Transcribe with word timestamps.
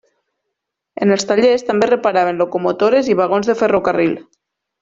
En 1.05 1.15
els 1.15 1.25
tallers, 1.31 1.67
també 1.69 1.87
es 1.87 1.93
reparaven 1.93 2.41
locomotores 2.43 3.13
i 3.15 3.19
vagons 3.23 3.53
de 3.55 3.59
ferrocarril. 3.65 4.21